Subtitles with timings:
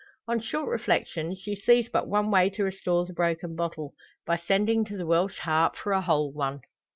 [0.27, 3.93] On short reflection she sees but one way to restore the broken bottle
[4.25, 6.61] by sending to the "Welsh Harp" for a whole one.